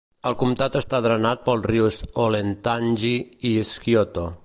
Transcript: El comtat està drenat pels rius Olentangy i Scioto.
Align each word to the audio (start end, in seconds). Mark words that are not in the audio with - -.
El 0.29 0.35
comtat 0.43 0.77
està 0.79 1.01
drenat 1.07 1.45
pels 1.49 1.69
rius 1.73 2.01
Olentangy 2.25 3.15
i 3.53 3.57
Scioto. 3.75 4.31